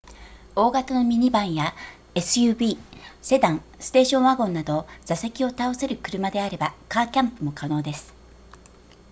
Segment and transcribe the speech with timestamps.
[0.55, 1.75] 大型のミニバンや
[2.15, 2.75] suv
[3.21, 8.11] セダンステーションワゴンなど座席を倒せる車であればカーキャンプも可能です